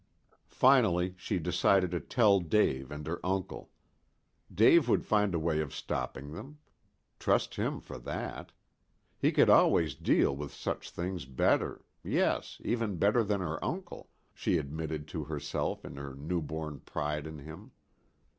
Finally 0.47 1.13
she 1.15 1.37
decided 1.37 1.91
to 1.91 1.99
tell 1.99 2.39
Dave 2.39 2.89
and 2.89 3.05
her 3.05 3.23
uncle. 3.23 3.69
Dave 4.51 4.89
would 4.89 5.05
find 5.05 5.35
a 5.35 5.39
way 5.39 5.59
of 5.59 5.75
stopping 5.75 6.31
them. 6.33 6.57
Trust 7.19 7.53
him 7.53 7.79
for 7.79 7.99
that. 7.99 8.51
He 9.19 9.31
could 9.31 9.47
always 9.47 9.93
deal 9.93 10.35
with 10.35 10.51
such 10.55 10.89
things 10.89 11.25
better 11.25 11.85
yes, 12.03 12.59
even 12.65 12.95
better 12.97 13.23
than 13.23 13.41
her 13.41 13.63
uncle, 13.63 14.09
she 14.33 14.57
admitted 14.57 15.07
to 15.09 15.25
herself 15.25 15.85
in 15.85 15.97
her 15.97 16.15
new 16.15 16.41
born 16.41 16.79
pride 16.79 17.27
in 17.27 17.37
him. 17.37 17.69